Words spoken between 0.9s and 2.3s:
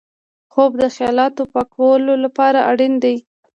خیالاتو پاکولو